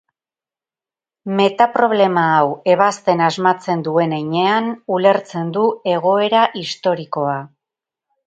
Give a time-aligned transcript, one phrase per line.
[1.39, 7.37] Metaproblema hau ebazten asmatzen duen heinean ulertzen du egoera historikoa.